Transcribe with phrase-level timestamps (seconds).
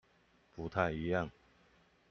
[0.55, 1.29] 不太一樣